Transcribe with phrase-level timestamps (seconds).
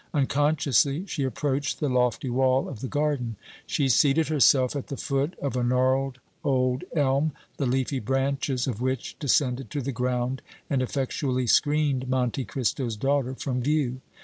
[0.15, 3.35] Unconsciously she approached the lofty wall of the garden.
[3.67, 8.81] She seated herself at the foot of a gnarled old elm, the leafy branches of
[8.81, 10.41] which descended to the ground
[10.71, 14.01] and effectually screened Monte Cristo's daughter from view.